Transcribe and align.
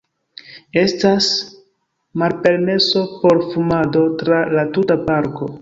Estas 0.83 1.27
malpermeso 2.23 3.05
por 3.21 3.39
fumado 3.53 4.03
tra 4.23 4.43
la 4.59 4.69
tuta 4.79 5.01
parko. 5.13 5.49